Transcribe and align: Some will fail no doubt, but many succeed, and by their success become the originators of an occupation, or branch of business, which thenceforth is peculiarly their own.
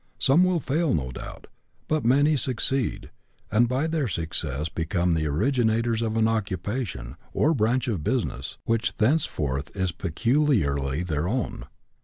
Some 0.17 0.43
will 0.43 0.59
fail 0.59 0.95
no 0.95 1.11
doubt, 1.11 1.45
but 1.87 2.03
many 2.03 2.35
succeed, 2.35 3.11
and 3.51 3.69
by 3.69 3.85
their 3.85 4.07
success 4.07 4.67
become 4.67 5.13
the 5.13 5.27
originators 5.27 6.01
of 6.01 6.17
an 6.17 6.27
occupation, 6.27 7.17
or 7.33 7.53
branch 7.53 7.87
of 7.87 8.03
business, 8.03 8.57
which 8.63 8.97
thenceforth 8.97 9.69
is 9.77 9.91
peculiarly 9.91 11.03
their 11.03 11.27
own. 11.27 11.65